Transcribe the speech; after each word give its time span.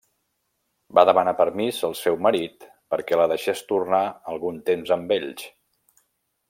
Va 0.99 1.03
demanar 1.09 1.33
permís 1.41 1.81
al 1.89 1.93
seu 1.99 2.17
marit 2.27 2.67
perquè 2.95 3.21
la 3.21 3.29
deixés 3.35 3.61
tornar 3.73 4.03
algun 4.33 4.59
temps 4.71 4.95
amb 4.97 5.15
ells. 5.21 5.49